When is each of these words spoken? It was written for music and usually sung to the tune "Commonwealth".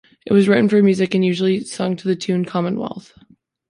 It 0.25 0.33
was 0.33 0.47
written 0.47 0.67
for 0.67 0.81
music 0.81 1.13
and 1.13 1.23
usually 1.23 1.59
sung 1.59 1.95
to 1.97 2.07
the 2.07 2.15
tune 2.15 2.43
"Commonwealth". 2.43 3.13